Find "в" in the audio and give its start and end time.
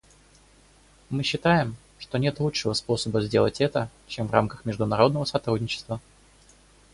4.25-4.33